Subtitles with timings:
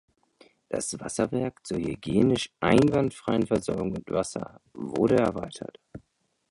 [0.67, 5.79] Das Wasserwerk zur hygienisch einwandfreien Versorgung mit Wasser wurde erweitert.